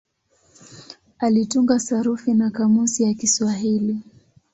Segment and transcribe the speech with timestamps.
[1.19, 3.99] Alitunga sarufi na kamusi ya Kiswahili.